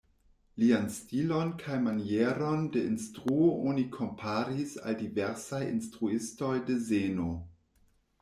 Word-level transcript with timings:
Lian 0.61 0.85
stilon 0.93 1.49
kaj 1.63 1.75
manieron 1.87 2.63
de 2.75 2.81
instruo 2.93 3.49
oni 3.73 3.85
komparis 3.97 4.73
al 4.87 4.97
diversaj 5.03 5.59
instruistoj 5.67 6.53
de 6.71 6.79
zeno. 6.89 7.29